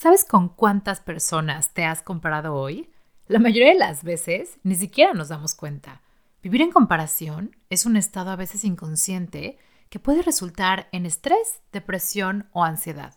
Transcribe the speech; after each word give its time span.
¿Sabes 0.00 0.24
con 0.24 0.48
cuántas 0.48 1.00
personas 1.00 1.74
te 1.74 1.84
has 1.84 2.02
comparado 2.02 2.54
hoy? 2.54 2.88
La 3.26 3.40
mayoría 3.40 3.72
de 3.72 3.80
las 3.80 4.04
veces 4.04 4.58
ni 4.62 4.76
siquiera 4.76 5.12
nos 5.12 5.26
damos 5.26 5.56
cuenta. 5.56 6.02
Vivir 6.40 6.62
en 6.62 6.70
comparación 6.70 7.56
es 7.68 7.84
un 7.84 7.96
estado 7.96 8.30
a 8.30 8.36
veces 8.36 8.62
inconsciente 8.62 9.58
que 9.90 9.98
puede 9.98 10.22
resultar 10.22 10.86
en 10.92 11.04
estrés, 11.04 11.62
depresión 11.72 12.46
o 12.52 12.62
ansiedad. 12.62 13.16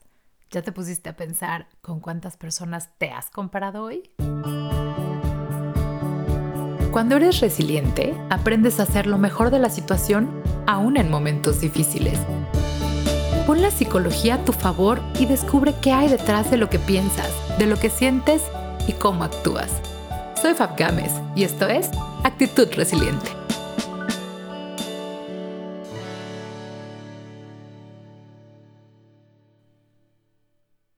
¿Ya 0.49 0.63
te 0.63 0.71
pusiste 0.71 1.09
a 1.09 1.15
pensar 1.15 1.67
con 1.83 1.99
cuántas 1.99 2.35
personas 2.35 2.89
te 2.97 3.11
has 3.11 3.29
comparado 3.29 3.83
hoy? 3.83 4.09
Cuando 6.91 7.17
eres 7.17 7.41
resiliente, 7.41 8.19
aprendes 8.31 8.79
a 8.79 8.83
hacer 8.83 9.05
lo 9.05 9.19
mejor 9.19 9.51
de 9.51 9.59
la 9.59 9.69
situación 9.69 10.41
aún 10.65 10.97
en 10.97 11.11
momentos 11.11 11.61
difíciles. 11.61 12.19
Pon 13.47 13.59
la 13.59 13.71
psicología 13.71 14.35
a 14.35 14.45
tu 14.45 14.53
favor 14.53 15.01
y 15.19 15.25
descubre 15.25 15.73
qué 15.81 15.91
hay 15.91 16.07
detrás 16.07 16.51
de 16.51 16.57
lo 16.57 16.69
que 16.69 16.77
piensas, 16.77 17.33
de 17.57 17.65
lo 17.65 17.75
que 17.75 17.89
sientes 17.89 18.43
y 18.87 18.93
cómo 18.93 19.23
actúas. 19.23 19.81
Soy 20.39 20.53
Fab 20.53 20.77
Gámez 20.77 21.11
y 21.35 21.43
esto 21.43 21.67
es 21.67 21.89
Actitud 22.23 22.67
Resiliente. 22.75 23.31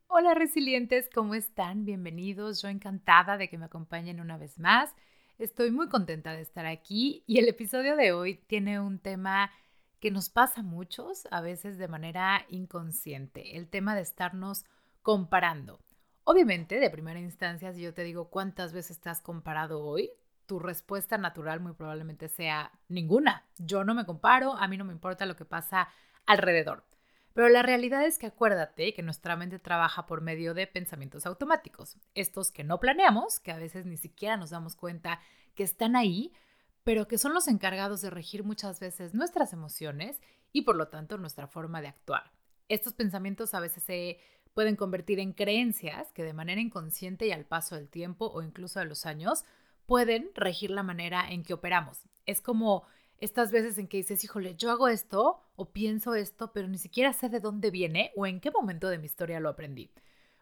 Hola 0.08 0.34
resilientes, 0.34 1.10
¿cómo 1.14 1.36
están? 1.36 1.86
Bienvenidos. 1.86 2.62
Yo 2.62 2.68
encantada 2.68 3.38
de 3.38 3.50
que 3.50 3.58
me 3.58 3.66
acompañen 3.66 4.20
una 4.20 4.38
vez 4.38 4.60
más. 4.60 4.94
Estoy 5.40 5.72
muy 5.72 5.88
contenta 5.88 6.34
de 6.34 6.42
estar 6.42 6.66
aquí 6.66 7.24
y 7.26 7.40
el 7.40 7.48
episodio 7.48 7.96
de 7.96 8.12
hoy 8.12 8.36
tiene 8.48 8.82
un 8.82 9.00
tema 9.00 9.50
que 10.04 10.12
nos 10.12 10.28
pasa 10.28 10.60
a 10.60 10.64
muchos, 10.66 11.30
a 11.32 11.40
veces 11.40 11.78
de 11.78 11.88
manera 11.88 12.46
inconsciente, 12.50 13.56
el 13.56 13.70
tema 13.70 13.96
de 13.96 14.02
estarnos 14.02 14.66
comparando. 15.02 15.80
Obviamente, 16.26 16.78
de 16.82 16.90
primera 16.90 17.22
instancia, 17.22 17.72
si 17.72 17.84
yo 17.84 17.94
te 17.94 18.04
digo 18.04 18.30
cuántas 18.30 18.74
veces 18.74 18.98
estás 18.98 19.22
comparado 19.22 19.82
hoy, 19.82 20.12
tu 20.46 20.60
respuesta 20.60 21.18
natural 21.18 21.62
muy 21.62 21.72
probablemente 21.72 22.28
sea 22.28 22.74
ninguna. 22.90 23.46
Yo 23.58 23.86
no 23.86 23.96
me 23.96 24.06
comparo, 24.06 24.58
a 24.58 24.68
mí 24.68 24.76
no 24.76 24.84
me 24.84 24.92
importa 24.92 25.26
lo 25.26 25.38
que 25.38 25.46
pasa 25.46 25.88
alrededor. 26.26 26.84
Pero 27.32 27.48
la 27.48 27.64
realidad 27.64 28.04
es 28.04 28.18
que 28.18 28.26
acuérdate 28.26 28.94
que 28.94 29.04
nuestra 29.04 29.38
mente 29.38 29.58
trabaja 29.58 30.06
por 30.06 30.20
medio 30.20 30.54
de 30.54 30.68
pensamientos 30.68 31.26
automáticos, 31.26 31.96
estos 32.14 32.52
que 32.52 32.66
no 32.66 32.82
planeamos, 32.82 33.40
que 33.40 33.54
a 33.54 33.58
veces 33.58 33.86
ni 33.86 33.96
siquiera 33.96 34.36
nos 34.36 34.50
damos 34.50 34.76
cuenta 34.76 35.22
que 35.56 35.64
están 35.64 35.96
ahí, 35.96 36.34
pero 36.84 37.08
que 37.08 37.18
son 37.18 37.34
los 37.34 37.48
encargados 37.48 38.02
de 38.02 38.10
regir 38.10 38.44
muchas 38.44 38.80
veces 38.80 39.14
nuestras 39.14 39.54
emociones 39.54 40.22
y 40.52 40.64
por 40.64 40.76
lo 40.76 40.88
tanto 40.88 41.18
nuestra 41.18 41.48
forma 41.48 41.82
de 41.82 41.88
actuar. 41.88 42.32
Estos 42.70 42.94
pensamientos 42.94 43.54
a 43.54 43.60
veces 43.60 43.84
se 43.84 44.20
pueden 44.54 44.76
convertir 44.76 45.20
en 45.20 45.34
creencias 45.34 46.12
que 46.14 46.24
de 46.24 46.34
manera 46.34 46.62
inconsciente 46.62 47.28
y 47.28 47.32
al 47.32 47.46
paso 47.46 47.76
del 47.76 47.90
tiempo 47.90 48.28
o 48.28 48.42
incluso 48.42 48.80
de 48.80 48.86
los 48.86 49.06
años 49.06 49.46
pueden 49.86 50.30
regir 50.36 50.70
la 50.70 50.84
manera 50.84 51.28
en 51.30 51.44
que 51.44 51.54
operamos. 51.54 52.08
Es 52.26 52.42
como 52.42 52.84
estas 53.18 53.52
veces 53.52 53.78
en 53.78 53.88
que 53.88 53.98
dices, 53.98 54.24
híjole, 54.24 54.56
yo 54.56 54.72
hago 54.72 54.88
esto 54.88 55.42
o 55.56 55.72
pienso 55.72 56.14
esto, 56.16 56.52
pero 56.54 56.68
ni 56.68 56.78
siquiera 56.78 57.14
sé 57.14 57.30
de 57.30 57.40
dónde 57.40 57.72
viene 57.72 58.12
o 58.16 58.26
en 58.26 58.40
qué 58.40 58.52
momento 58.52 58.90
de 58.90 58.98
mi 58.98 59.06
historia 59.06 59.40
lo 59.40 59.50
aprendí. 59.50 59.92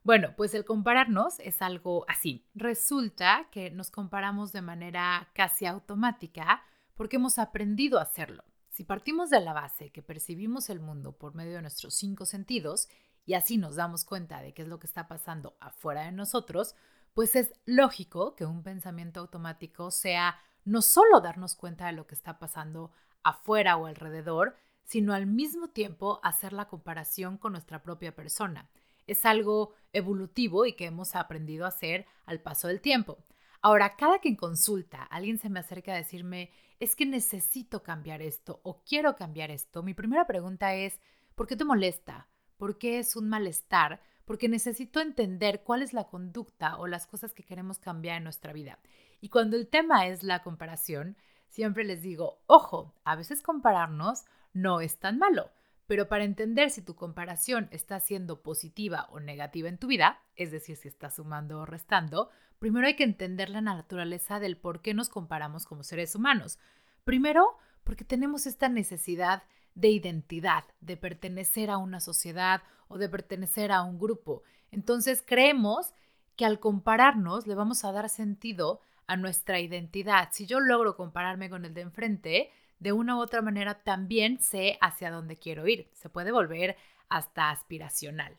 Bueno, 0.03 0.33
pues 0.35 0.55
el 0.55 0.65
compararnos 0.65 1.39
es 1.39 1.61
algo 1.61 2.05
así. 2.07 2.47
Resulta 2.55 3.47
que 3.51 3.69
nos 3.69 3.91
comparamos 3.91 4.51
de 4.51 4.63
manera 4.63 5.29
casi 5.35 5.67
automática 5.67 6.63
porque 6.95 7.17
hemos 7.17 7.37
aprendido 7.37 7.99
a 7.99 8.03
hacerlo. 8.03 8.43
Si 8.69 8.83
partimos 8.83 9.29
de 9.29 9.41
la 9.41 9.53
base 9.53 9.91
que 9.91 10.01
percibimos 10.01 10.71
el 10.71 10.79
mundo 10.79 11.11
por 11.11 11.35
medio 11.35 11.53
de 11.53 11.61
nuestros 11.61 11.93
cinco 11.93 12.25
sentidos 12.25 12.89
y 13.27 13.35
así 13.35 13.57
nos 13.59 13.75
damos 13.75 14.03
cuenta 14.03 14.41
de 14.41 14.55
qué 14.55 14.63
es 14.63 14.67
lo 14.67 14.79
que 14.79 14.87
está 14.87 15.07
pasando 15.07 15.55
afuera 15.59 16.05
de 16.05 16.11
nosotros, 16.11 16.75
pues 17.13 17.35
es 17.35 17.53
lógico 17.65 18.35
que 18.35 18.45
un 18.45 18.63
pensamiento 18.63 19.19
automático 19.19 19.91
sea 19.91 20.39
no 20.65 20.81
solo 20.81 21.21
darnos 21.21 21.53
cuenta 21.53 21.85
de 21.85 21.93
lo 21.93 22.07
que 22.07 22.15
está 22.15 22.39
pasando 22.39 22.91
afuera 23.21 23.77
o 23.77 23.85
alrededor, 23.85 24.55
sino 24.83 25.13
al 25.13 25.27
mismo 25.27 25.67
tiempo 25.67 26.19
hacer 26.23 26.53
la 26.53 26.67
comparación 26.67 27.37
con 27.37 27.51
nuestra 27.51 27.83
propia 27.83 28.15
persona 28.15 28.67
es 29.07 29.25
algo 29.25 29.73
evolutivo 29.93 30.65
y 30.65 30.73
que 30.73 30.85
hemos 30.85 31.15
aprendido 31.15 31.65
a 31.65 31.69
hacer 31.69 32.05
al 32.25 32.41
paso 32.41 32.67
del 32.67 32.81
tiempo. 32.81 33.17
Ahora, 33.61 33.95
cada 33.95 34.19
que 34.19 34.29
en 34.29 34.35
consulta 34.35 35.03
alguien 35.03 35.37
se 35.37 35.49
me 35.49 35.59
acerca 35.59 35.93
a 35.93 35.97
decirme, 35.97 36.51
es 36.79 36.95
que 36.95 37.05
necesito 37.05 37.83
cambiar 37.83 38.21
esto 38.21 38.59
o 38.63 38.81
quiero 38.83 39.15
cambiar 39.15 39.51
esto, 39.51 39.83
mi 39.83 39.93
primera 39.93 40.25
pregunta 40.25 40.73
es, 40.73 40.99
¿por 41.35 41.47
qué 41.47 41.55
te 41.55 41.65
molesta? 41.65 42.27
¿Por 42.57 42.77
qué 42.77 42.99
es 42.99 43.15
un 43.15 43.29
malestar? 43.29 44.01
Porque 44.25 44.49
necesito 44.49 44.99
entender 44.99 45.63
cuál 45.63 45.81
es 45.81 45.93
la 45.93 46.05
conducta 46.05 46.77
o 46.77 46.87
las 46.87 47.05
cosas 47.05 47.33
que 47.33 47.43
queremos 47.43 47.77
cambiar 47.77 48.17
en 48.17 48.23
nuestra 48.23 48.53
vida. 48.53 48.79
Y 49.19 49.29
cuando 49.29 49.57
el 49.57 49.67
tema 49.67 50.07
es 50.07 50.23
la 50.23 50.41
comparación, 50.41 51.17
siempre 51.49 51.83
les 51.83 52.01
digo, 52.01 52.39
ojo, 52.47 52.95
a 53.03 53.15
veces 53.15 53.43
compararnos 53.43 54.25
no 54.53 54.81
es 54.81 54.97
tan 54.97 55.19
malo 55.19 55.51
pero 55.91 56.07
para 56.07 56.23
entender 56.23 56.69
si 56.69 56.81
tu 56.81 56.95
comparación 56.95 57.67
está 57.69 57.99
siendo 57.99 58.41
positiva 58.41 59.09
o 59.11 59.19
negativa 59.19 59.67
en 59.67 59.77
tu 59.77 59.87
vida, 59.87 60.21
es 60.37 60.49
decir, 60.49 60.77
si 60.77 60.87
está 60.87 61.09
sumando 61.09 61.59
o 61.59 61.65
restando, 61.65 62.29
primero 62.59 62.87
hay 62.87 62.95
que 62.95 63.03
entender 63.03 63.49
la 63.49 63.59
naturaleza 63.59 64.39
del 64.39 64.55
por 64.55 64.81
qué 64.81 64.93
nos 64.93 65.09
comparamos 65.09 65.65
como 65.65 65.83
seres 65.83 66.15
humanos. 66.15 66.59
Primero, 67.03 67.57
porque 67.83 68.05
tenemos 68.05 68.47
esta 68.47 68.69
necesidad 68.69 69.43
de 69.75 69.89
identidad, 69.89 70.63
de 70.79 70.95
pertenecer 70.95 71.69
a 71.69 71.77
una 71.77 71.99
sociedad 71.99 72.63
o 72.87 72.97
de 72.97 73.09
pertenecer 73.09 73.73
a 73.73 73.81
un 73.81 73.99
grupo. 73.99 74.43
Entonces 74.71 75.21
creemos 75.21 75.93
que 76.37 76.45
al 76.45 76.61
compararnos 76.61 77.47
le 77.47 77.55
vamos 77.55 77.83
a 77.83 77.91
dar 77.91 78.07
sentido 78.07 78.79
a 79.07 79.17
nuestra 79.17 79.59
identidad. 79.59 80.29
Si 80.31 80.45
yo 80.45 80.61
logro 80.61 80.95
compararme 80.95 81.49
con 81.49 81.65
el 81.65 81.73
de 81.73 81.81
enfrente, 81.81 82.49
de 82.81 82.91
una 82.91 83.15
u 83.15 83.21
otra 83.21 83.41
manera 83.41 83.83
también 83.83 84.41
sé 84.41 84.77
hacia 84.81 85.11
dónde 85.11 85.37
quiero 85.37 85.67
ir. 85.67 85.89
Se 85.93 86.09
puede 86.09 86.31
volver 86.31 86.75
hasta 87.07 87.49
aspiracional. 87.49 88.35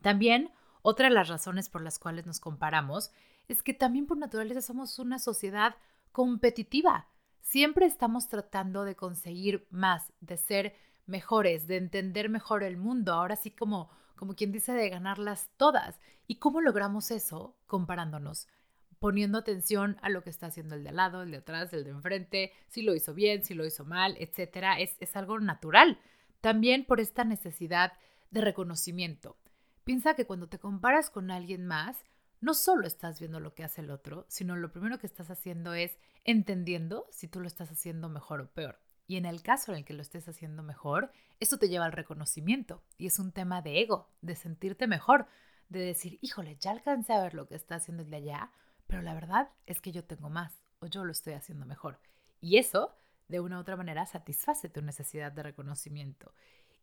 También 0.00 0.50
otra 0.82 1.08
de 1.08 1.14
las 1.14 1.28
razones 1.28 1.68
por 1.68 1.82
las 1.82 1.98
cuales 1.98 2.24
nos 2.24 2.40
comparamos 2.40 3.10
es 3.48 3.62
que 3.62 3.74
también 3.74 4.06
por 4.06 4.16
naturaleza 4.16 4.62
somos 4.62 4.98
una 4.98 5.18
sociedad 5.18 5.76
competitiva. 6.12 7.08
Siempre 7.42 7.86
estamos 7.86 8.28
tratando 8.28 8.84
de 8.84 8.96
conseguir 8.96 9.66
más, 9.70 10.12
de 10.20 10.36
ser 10.36 10.76
mejores, 11.04 11.66
de 11.66 11.76
entender 11.76 12.28
mejor 12.28 12.62
el 12.62 12.76
mundo, 12.76 13.12
ahora 13.12 13.36
sí 13.36 13.50
como 13.50 13.90
como 14.16 14.34
quien 14.34 14.50
dice 14.50 14.72
de 14.72 14.88
ganarlas 14.88 15.50
todas. 15.56 16.00
¿Y 16.26 16.36
cómo 16.36 16.60
logramos 16.60 17.10
eso? 17.10 17.54
Comparándonos 17.66 18.48
poniendo 18.98 19.38
atención 19.38 19.96
a 20.02 20.08
lo 20.08 20.22
que 20.22 20.30
está 20.30 20.46
haciendo 20.46 20.74
el 20.74 20.82
de 20.82 20.90
al 20.90 20.96
lado, 20.96 21.22
el 21.22 21.30
de 21.30 21.38
atrás, 21.38 21.72
el 21.72 21.84
de 21.84 21.90
enfrente, 21.90 22.52
si 22.68 22.82
lo 22.82 22.94
hizo 22.94 23.14
bien, 23.14 23.44
si 23.44 23.54
lo 23.54 23.66
hizo 23.66 23.84
mal, 23.84 24.16
etcétera, 24.18 24.80
es, 24.80 24.96
es 25.00 25.16
algo 25.16 25.38
natural. 25.38 25.98
También 26.40 26.84
por 26.84 27.00
esta 27.00 27.24
necesidad 27.24 27.92
de 28.30 28.40
reconocimiento. 28.40 29.36
Piensa 29.84 30.14
que 30.14 30.26
cuando 30.26 30.48
te 30.48 30.58
comparas 30.58 31.10
con 31.10 31.30
alguien 31.30 31.66
más, 31.66 32.04
no 32.40 32.54
solo 32.54 32.86
estás 32.86 33.18
viendo 33.18 33.40
lo 33.40 33.54
que 33.54 33.64
hace 33.64 33.80
el 33.80 33.90
otro, 33.90 34.26
sino 34.28 34.56
lo 34.56 34.72
primero 34.72 34.98
que 34.98 35.06
estás 35.06 35.30
haciendo 35.30 35.74
es 35.74 35.98
entendiendo 36.24 37.06
si 37.10 37.28
tú 37.28 37.40
lo 37.40 37.46
estás 37.46 37.70
haciendo 37.70 38.08
mejor 38.08 38.40
o 38.40 38.50
peor. 38.50 38.80
Y 39.06 39.16
en 39.16 39.24
el 39.24 39.42
caso 39.42 39.72
en 39.72 39.78
el 39.78 39.84
que 39.84 39.94
lo 39.94 40.02
estés 40.02 40.28
haciendo 40.28 40.62
mejor, 40.62 41.12
esto 41.38 41.58
te 41.58 41.68
lleva 41.68 41.84
al 41.84 41.92
reconocimiento 41.92 42.82
y 42.98 43.06
es 43.06 43.18
un 43.18 43.32
tema 43.32 43.62
de 43.62 43.80
ego, 43.80 44.10
de 44.20 44.34
sentirte 44.34 44.86
mejor, 44.86 45.26
de 45.68 45.80
decir, 45.80 46.18
híjole, 46.20 46.56
ya 46.60 46.72
alcancé 46.72 47.12
a 47.12 47.22
ver 47.22 47.34
lo 47.34 47.46
que 47.46 47.54
está 47.54 47.76
haciendo 47.76 48.02
el 48.02 48.10
de 48.10 48.16
allá, 48.16 48.50
pero 48.86 49.02
la 49.02 49.14
verdad 49.14 49.50
es 49.66 49.80
que 49.80 49.92
yo 49.92 50.04
tengo 50.04 50.30
más 50.30 50.62
o 50.78 50.86
yo 50.86 51.04
lo 51.04 51.12
estoy 51.12 51.34
haciendo 51.34 51.66
mejor. 51.66 52.00
Y 52.40 52.58
eso, 52.58 52.94
de 53.28 53.40
una 53.40 53.58
u 53.58 53.60
otra 53.60 53.76
manera, 53.76 54.06
satisface 54.06 54.68
tu 54.68 54.82
necesidad 54.82 55.32
de 55.32 55.42
reconocimiento. 55.42 56.32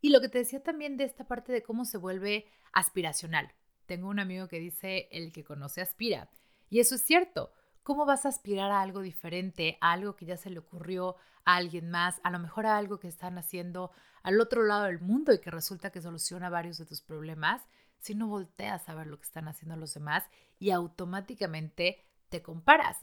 Y 0.02 0.10
lo 0.10 0.20
que 0.20 0.30
te 0.30 0.40
decía 0.40 0.62
también 0.62 0.98
de 0.98 1.06
esta 1.06 1.28
parte 1.28 1.54
de 1.54 1.64
cómo 1.64 1.86
se 1.86 1.98
vuelve 1.98 2.46
aspiracional. 2.74 3.54
Tengo 3.86 4.10
un 4.10 4.20
amigo 4.20 4.48
que 4.48 4.60
dice, 4.60 5.08
el 5.12 5.32
que 5.32 5.44
conoce 5.44 5.82
aspira. 5.82 6.30
Y 6.70 6.80
eso 6.80 6.96
es 6.96 7.02
cierto. 7.02 7.54
¿Cómo 7.84 8.06
vas 8.06 8.26
a 8.26 8.30
aspirar 8.30 8.72
a 8.72 8.82
algo 8.82 9.02
diferente, 9.02 9.78
a 9.82 9.92
algo 9.92 10.16
que 10.16 10.26
ya 10.26 10.38
se 10.38 10.50
le 10.50 10.60
ocurrió 10.60 11.18
a 11.46 11.56
alguien 11.56 11.90
más, 11.90 12.20
a 12.24 12.32
lo 12.32 12.40
mejor 12.40 12.66
a 12.66 12.78
algo 12.78 13.00
que 13.00 13.10
están 13.10 13.38
haciendo 13.38 13.92
al 14.24 14.40
otro 14.40 14.64
lado 14.64 14.84
del 14.84 15.00
mundo 15.00 15.34
y 15.34 15.40
que 15.40 15.52
resulta 15.52 15.92
que 15.92 16.02
soluciona 16.02 16.50
varios 16.50 16.78
de 16.78 16.86
tus 16.86 17.02
problemas? 17.02 17.62
Si 18.04 18.16
no 18.16 18.28
volteas 18.28 18.90
a 18.90 18.96
ver 18.96 19.08
lo 19.08 19.18
que 19.18 19.26
están 19.26 19.48
haciendo 19.48 19.78
los 19.78 19.94
demás 19.94 20.26
y 20.60 20.72
automáticamente 20.72 22.04
te 22.28 22.42
comparas. 22.42 22.98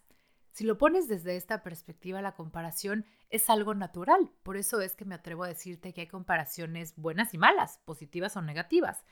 Si 0.53 0.65
lo 0.65 0.77
pones 0.77 1.09
desde 1.09 1.37
esta 1.37 1.63
perspectiva, 1.63 2.21
la 2.21 2.35
comparación 2.35 3.07
es 3.31 3.49
algo 3.49 3.75
natural. 3.75 4.31
Por 4.43 4.59
eso 4.59 4.83
es 4.83 4.95
que 4.95 5.07
me 5.07 5.15
atrevo 5.15 5.45
a 5.45 5.49
decirte 5.49 5.95
que 5.95 6.03
hay 6.03 6.07
comparaciones 6.07 6.93
buenas 6.97 7.33
y 7.33 7.39
malas, 7.39 7.79
positivas 7.87 8.37
o 8.37 8.43
negativas. 8.43 9.03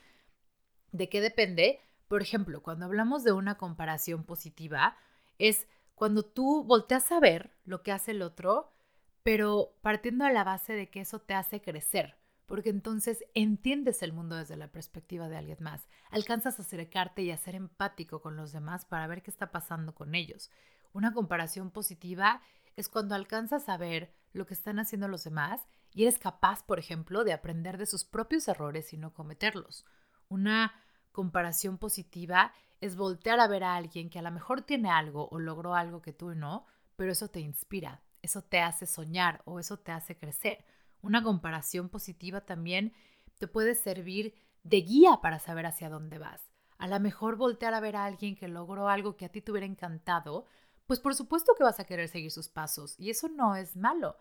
¿De 0.93 1.09
qué 1.09 1.23
depende? 1.23 1.81
Por 2.07 2.21
ejemplo, 2.21 2.63
cuando 2.63 2.85
hablamos 2.85 3.25
de 3.25 3.33
una 3.33 3.57
comparación 3.57 4.25
positiva, 4.25 4.99
es 5.39 5.69
cuando 5.95 6.23
tú 6.23 6.65
volteas 6.65 7.11
a 7.13 7.21
ver 7.21 7.57
lo 7.65 7.83
que 7.83 7.93
hace 7.93 8.11
el 8.11 8.21
otro, 8.21 8.75
pero 9.23 9.75
partiendo 9.81 10.27
de 10.27 10.35
la 10.35 10.45
base 10.45 10.75
de 10.75 10.91
que 10.91 11.01
eso 11.01 11.19
te 11.19 11.33
hace 11.33 11.63
crecer, 11.63 12.19
porque 12.49 12.71
entonces 12.71 13.25
entiendes 13.35 14.03
el 14.03 14.15
mundo 14.15 14.35
desde 14.35 14.57
la 14.57 14.73
perspectiva 14.73 15.29
de 15.29 15.37
alguien 15.37 15.59
más, 15.61 15.87
alcanzas 16.11 16.59
a 16.59 16.63
acercarte 16.63 17.23
y 17.23 17.31
a 17.31 17.37
ser 17.37 17.55
empático 17.55 18.23
con 18.23 18.37
los 18.37 18.53
demás 18.53 18.87
para 18.87 19.07
ver 19.07 19.23
qué 19.23 19.31
está 19.31 19.53
pasando 19.53 19.95
con 19.95 20.15
ellos. 20.15 20.51
Una 20.95 21.13
comparación 21.13 21.71
positiva 21.71 22.41
es 22.75 22.89
cuando 22.89 23.15
alcanzas 23.15 23.69
a 23.69 23.77
ver 23.77 24.15
lo 24.33 24.47
que 24.47 24.55
están 24.55 24.79
haciendo 24.79 25.09
los 25.09 25.25
demás 25.25 25.69
y 25.93 26.03
eres 26.03 26.19
capaz, 26.19 26.63
por 26.65 26.79
ejemplo, 26.79 27.23
de 27.23 27.35
aprender 27.35 27.77
de 27.77 27.87
sus 27.87 28.07
propios 28.07 28.49
errores 28.49 28.95
y 28.95 28.97
no 28.97 29.13
cometerlos. 29.13 29.85
Una 30.29 30.75
comparación 31.13 31.77
positiva 31.77 32.55
es 32.81 32.97
voltear 32.97 33.41
a 33.41 33.49
ver 33.49 33.63
a 33.63 33.77
alguien 33.77 34.09
que 34.09 34.21
a 34.21 34.23
lo 34.23 34.31
mejor 34.31 34.63
tiene 34.63 34.91
algo 34.91 35.29
o 35.31 35.39
logró 35.39 35.75
algo 35.75 36.01
que 36.01 36.15
tú 36.15 36.35
no, 36.35 36.65
pero 36.97 37.13
eso 37.13 37.29
te 37.29 37.41
inspira, 37.41 38.01
eso 38.23 38.41
te 38.41 38.61
hace 38.61 38.87
soñar 38.87 39.43
o 39.45 39.61
eso 39.61 39.79
te 39.79 39.93
hace 39.93 40.17
crecer. 40.17 40.65
Una 41.03 41.23
comparación 41.23 41.89
positiva 41.89 42.41
también 42.43 42.93
te 43.39 43.47
puede 43.47 43.75
servir 43.75 44.35
de 44.63 44.81
guía 44.83 45.21
para 45.23 45.39
saber 45.39 45.67
hacia 45.67 45.89
dónde 45.89 46.19
vas. 46.19 46.51
A 46.79 46.87
lo 46.87 46.99
mejor 47.01 47.37
voltear 47.37 47.75
a 47.75 47.81
ver 47.81 47.97
a 47.97 48.05
alguien 48.05 48.37
que 48.37 48.49
logró 48.49 48.89
algo 48.89 49.17
que 49.17 49.25
a 49.25 49.29
ti 49.31 49.41
te 49.41 49.51
hubiera 49.51 49.67
encantado, 49.67 50.47
pues 50.87 51.01
por 51.01 51.15
supuesto 51.15 51.55
que 51.57 51.65
vas 51.65 51.81
a 51.81 51.85
querer 51.85 52.09
seguir 52.09 52.31
sus 52.31 52.49
pasos 52.49 52.95
y 52.99 53.11
eso 53.11 53.29
no 53.29 53.57
es 53.57 53.77
malo. 53.77 54.17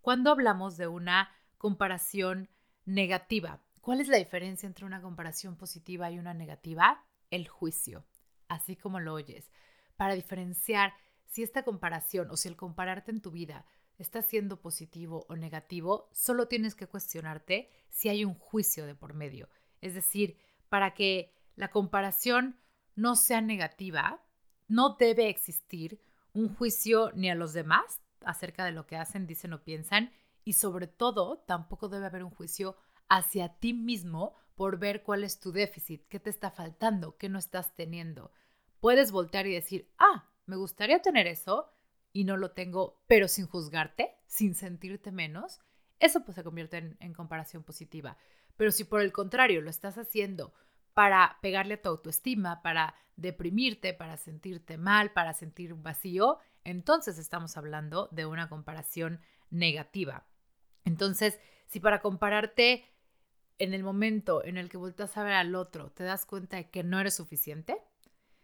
Cuando 0.00 0.30
hablamos 0.30 0.76
de 0.76 0.88
una 0.88 1.30
comparación 1.58 2.48
negativa, 2.84 3.62
¿cuál 3.80 4.00
es 4.00 4.08
la 4.08 4.16
diferencia 4.16 4.66
entre 4.66 4.84
una 4.84 5.00
comparación 5.00 5.56
positiva 5.56 6.10
y 6.10 6.18
una 6.18 6.34
negativa? 6.34 7.04
El 7.30 7.46
juicio, 7.46 8.04
así 8.48 8.76
como 8.76 9.00
lo 9.00 9.14
oyes. 9.14 9.50
Para 9.96 10.14
diferenciar 10.14 10.92
si 11.26 11.42
esta 11.42 11.62
comparación 11.62 12.30
o 12.30 12.36
si 12.36 12.48
el 12.48 12.56
compararte 12.56 13.10
en 13.10 13.22
tu 13.22 13.30
vida 13.30 13.64
está 14.02 14.22
siendo 14.22 14.60
positivo 14.60 15.26
o 15.28 15.36
negativo, 15.36 16.08
solo 16.12 16.48
tienes 16.48 16.74
que 16.74 16.86
cuestionarte 16.86 17.70
si 17.88 18.08
hay 18.08 18.24
un 18.24 18.34
juicio 18.34 18.86
de 18.86 18.94
por 18.94 19.14
medio. 19.14 19.48
Es 19.80 19.94
decir, 19.94 20.36
para 20.68 20.94
que 20.94 21.32
la 21.56 21.68
comparación 21.68 22.58
no 22.94 23.16
sea 23.16 23.40
negativa, 23.40 24.22
no 24.68 24.96
debe 24.98 25.28
existir 25.28 26.00
un 26.32 26.54
juicio 26.54 27.10
ni 27.14 27.30
a 27.30 27.34
los 27.34 27.52
demás 27.52 28.00
acerca 28.24 28.64
de 28.64 28.72
lo 28.72 28.86
que 28.86 28.96
hacen, 28.96 29.26
dicen 29.26 29.52
o 29.52 29.62
piensan, 29.62 30.12
y 30.44 30.54
sobre 30.54 30.86
todo 30.86 31.38
tampoco 31.38 31.88
debe 31.88 32.06
haber 32.06 32.24
un 32.24 32.30
juicio 32.30 32.76
hacia 33.08 33.48
ti 33.58 33.74
mismo 33.74 34.34
por 34.54 34.78
ver 34.78 35.02
cuál 35.02 35.24
es 35.24 35.38
tu 35.40 35.52
déficit, 35.52 36.06
qué 36.08 36.20
te 36.20 36.30
está 36.30 36.50
faltando, 36.50 37.16
qué 37.16 37.28
no 37.28 37.38
estás 37.38 37.74
teniendo. 37.74 38.32
Puedes 38.80 39.12
voltear 39.12 39.46
y 39.46 39.54
decir, 39.54 39.90
ah, 39.98 40.28
me 40.46 40.56
gustaría 40.56 41.00
tener 41.02 41.26
eso, 41.26 41.70
y 42.12 42.24
no 42.24 42.36
lo 42.36 42.52
tengo, 42.52 43.02
pero 43.06 43.28
sin 43.28 43.46
juzgarte, 43.46 44.16
sin 44.26 44.54
sentirte 44.54 45.12
menos, 45.12 45.60
eso 45.98 46.24
pues 46.24 46.34
se 46.34 46.44
convierte 46.44 46.96
en, 46.98 47.14
comparación 47.14 47.62
positiva. 47.62 48.16
Pero 48.56 48.72
si 48.72 48.84
por 48.84 49.00
el 49.00 49.12
contrario 49.12 49.60
lo 49.60 49.70
estás 49.70 49.98
haciendo 49.98 50.52
para 50.94 51.38
pegarle 51.40 51.74
a 51.74 51.82
tu 51.82 51.88
autoestima, 51.88 52.60
para 52.60 52.94
deprimirte, 53.16 53.94
para 53.94 54.16
sentirte 54.16 54.78
mal, 54.78 55.12
para 55.12 55.32
sentir 55.32 55.72
un 55.72 55.82
vacío, 55.82 56.38
entonces 56.64 57.18
estamos 57.18 57.56
hablando 57.56 58.08
de 58.10 58.26
una 58.26 58.48
comparación 58.48 59.20
negativa. 59.50 60.26
Entonces, 60.84 61.38
si 61.66 61.80
para 61.80 62.00
compararte 62.00 62.84
en 63.58 63.74
el 63.74 63.84
momento 63.84 64.44
en 64.44 64.56
el 64.56 64.68
que 64.68 64.76
vueltas 64.76 65.16
a 65.16 65.22
ver 65.22 65.34
al 65.34 65.54
otro 65.54 65.92
te 65.92 66.02
das 66.02 66.26
cuenta 66.26 66.56
de 66.56 66.68
que 66.68 66.82
no 66.82 66.98
eres 66.98 67.14
suficiente, 67.14 67.78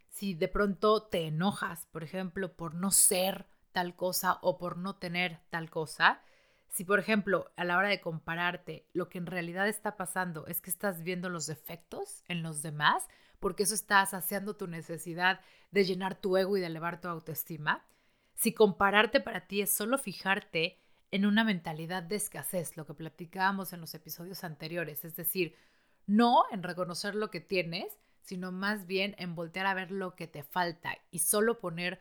si 0.09 0.35
de 0.35 0.49
pronto 0.49 1.03
te 1.03 1.26
enojas, 1.26 1.87
por 1.87 2.03
ejemplo, 2.05 2.56
por 2.56 2.75
no 2.75 2.91
ser 2.91 3.47
tal 3.73 3.97
cosa 3.97 4.38
o 4.43 4.59
por 4.59 4.76
no 4.76 4.97
tener 4.97 5.41
tal 5.50 5.70
cosa. 5.70 6.20
Si, 6.69 6.85
por 6.85 6.99
ejemplo, 6.99 7.50
a 7.56 7.65
la 7.65 7.79
hora 7.79 7.88
de 7.88 8.00
compararte, 8.00 8.87
lo 8.93 9.09
que 9.09 9.19
en 9.19 9.26
realidad 9.26 9.69
está 9.69 9.97
pasando 9.97 10.47
es 10.47 10.61
que 10.61 10.70
estás 10.70 11.03
viendo 11.03 11.29
los 11.29 11.47
defectos 11.47 12.23
en 12.29 12.43
los 12.43 12.62
demás, 12.62 13.05
porque 13.41 13.62
eso 13.62 13.75
está 13.75 14.05
saciando 14.06 14.56
tu 14.56 14.67
necesidad 14.67 15.41
de 15.70 15.85
llenar 15.85 16.20
tu 16.20 16.37
ego 16.37 16.56
y 16.56 16.61
de 16.61 16.67
elevar 16.67 17.00
tu 17.00 17.09
autoestima. 17.09 17.85
Si 18.35 18.53
compararte 18.53 19.20
para 19.20 19.47
ti 19.47 19.62
es 19.62 19.73
solo 19.73 19.99
fijarte 19.99 20.79
en 21.11 21.25
una 21.25 21.44
mentalidad 21.44 22.03
de 22.03 22.17
escasez, 22.17 22.76
lo 22.76 22.87
que 22.87 22.94
platicábamos 22.94 23.73
en 23.73 23.81
los 23.81 23.94
episodios 23.94 24.44
anteriores, 24.44 25.05
es 25.05 25.17
decir, 25.17 25.56
no 26.06 26.44
en 26.50 26.62
reconocer 26.62 27.14
lo 27.14 27.31
que 27.31 27.41
tienes, 27.41 27.99
sino 28.21 28.53
más 28.53 28.87
bien 28.87 29.14
en 29.19 29.35
voltear 29.35 29.67
a 29.67 29.75
ver 29.75 29.91
lo 29.91 30.14
que 30.14 30.26
te 30.26 30.43
falta 30.43 30.99
y 31.11 31.21
solo 31.21 31.61
poner 31.61 31.99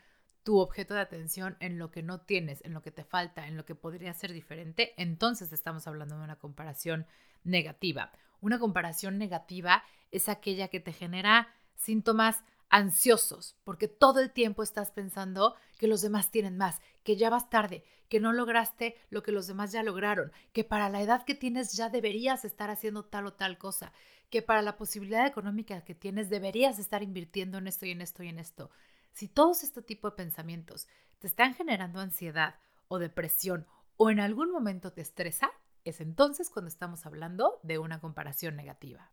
tu 0.48 0.60
objeto 0.60 0.94
de 0.94 1.02
atención 1.02 1.58
en 1.60 1.78
lo 1.78 1.92
que 1.92 2.02
no 2.02 2.22
tienes, 2.22 2.64
en 2.64 2.74
lo 2.74 2.82
que 2.82 2.90
te 2.90 3.04
falta, 3.04 3.48
en 3.48 3.58
lo 3.58 3.66
que 3.66 3.76
podría 3.76 4.14
ser 4.14 4.32
diferente, 4.32 4.94
entonces 4.96 5.52
estamos 5.52 5.88
hablando 5.88 6.18
de 6.18 6.24
una 6.24 6.38
comparación 6.38 7.06
negativa. 7.44 8.14
Una 8.40 8.58
comparación 8.58 9.18
negativa 9.18 9.84
es 10.10 10.30
aquella 10.30 10.70
que 10.70 10.80
te 10.80 10.94
genera 10.94 11.54
síntomas 11.76 12.46
ansiosos, 12.70 13.58
porque 13.66 13.90
todo 13.90 14.22
el 14.22 14.32
tiempo 14.32 14.64
estás 14.64 14.90
pensando 14.90 15.56
que 15.78 15.88
los 15.88 16.02
demás 16.02 16.32
tienen 16.32 16.56
más, 16.56 16.80
que 17.04 17.18
ya 17.18 17.30
vas 17.30 17.50
tarde, 17.50 17.84
que 18.08 18.22
no 18.22 18.32
lograste 18.32 18.96
lo 19.10 19.24
que 19.24 19.34
los 19.34 19.48
demás 19.48 19.74
ya 19.74 19.84
lograron, 19.84 20.32
que 20.54 20.64
para 20.64 20.88
la 20.88 21.02
edad 21.02 21.26
que 21.26 21.36
tienes 21.36 21.74
ya 21.74 21.90
deberías 21.90 22.46
estar 22.46 22.70
haciendo 22.70 23.04
tal 23.04 23.26
o 23.26 23.34
tal 23.34 23.58
cosa, 23.58 23.92
que 24.30 24.42
para 24.42 24.62
la 24.62 24.78
posibilidad 24.78 25.28
económica 25.28 25.84
que 25.84 25.94
tienes 25.94 26.30
deberías 26.30 26.80
estar 26.80 27.04
invirtiendo 27.04 27.58
en 27.58 27.68
esto 27.68 27.86
y 27.86 27.92
en 27.92 28.00
esto 28.00 28.24
y 28.24 28.30
en 28.30 28.40
esto. 28.40 28.72
Si 29.14 29.28
todos 29.28 29.64
este 29.64 29.82
tipo 29.82 30.10
de 30.10 30.16
pensamientos 30.16 30.88
te 31.20 31.28
están 31.28 31.56
generando 31.56 32.00
ansiedad 32.00 32.56
o 32.88 33.00
depresión 33.00 33.68
o 33.98 34.10
en 34.10 34.20
algún 34.20 34.52
momento 34.52 34.94
te 34.94 35.02
estresa, 35.02 35.50
es 35.84 36.02
entonces 36.02 36.50
cuando 36.50 36.70
estamos 36.70 37.06
hablando 37.06 37.60
de 37.64 37.80
una 37.80 38.00
comparación 38.00 38.56
negativa. 38.56 39.12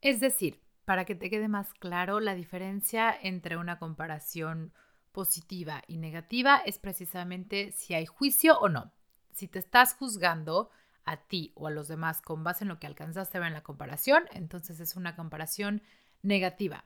Es 0.00 0.20
decir, 0.20 0.60
para 0.84 1.04
que 1.04 1.14
te 1.14 1.30
quede 1.30 1.48
más 1.48 1.72
claro, 1.74 2.20
la 2.20 2.34
diferencia 2.34 3.16
entre 3.20 3.56
una 3.56 3.78
comparación 3.78 4.72
positiva 5.12 5.82
y 5.86 5.96
negativa 5.96 6.58
es 6.58 6.78
precisamente 6.78 7.72
si 7.72 7.94
hay 7.94 8.06
juicio 8.06 8.58
o 8.58 8.68
no. 8.68 8.92
Si 9.32 9.48
te 9.48 9.58
estás 9.58 9.94
juzgando 9.94 10.70
a 11.04 11.16
ti 11.16 11.52
o 11.54 11.68
a 11.68 11.70
los 11.70 11.88
demás 11.88 12.20
con 12.20 12.44
base 12.44 12.64
en 12.64 12.68
lo 12.68 12.78
que 12.78 12.86
alcanzaste 12.86 13.38
a 13.38 13.40
ver 13.40 13.48
en 13.48 13.54
la 13.54 13.62
comparación, 13.62 14.24
entonces 14.32 14.78
es 14.80 14.94
una 14.96 15.16
comparación 15.16 15.82
negativa. 16.22 16.84